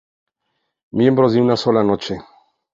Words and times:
Miembros 0.93 1.31
de 1.33 1.41
una 1.43 1.55
sola 1.55 1.83
noche 1.83 2.17